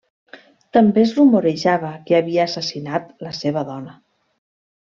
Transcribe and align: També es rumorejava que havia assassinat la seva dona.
També 0.77 1.03
es 1.07 1.11
rumorejava 1.17 1.93
que 2.09 2.17
havia 2.21 2.47
assassinat 2.49 3.15
la 3.27 3.37
seva 3.45 3.67
dona. 3.73 3.99